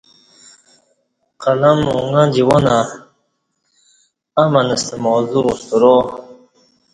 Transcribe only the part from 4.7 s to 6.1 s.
ستہ موضوع سترا